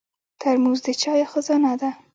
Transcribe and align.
ترموز 0.41 0.79
د 0.85 0.87
چایو 1.01 1.29
خزانه 1.31 1.73
ده. 1.81 1.89